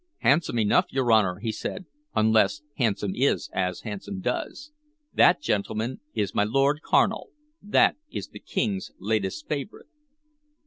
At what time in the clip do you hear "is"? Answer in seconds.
3.13-3.51, 6.15-6.33, 8.09-8.29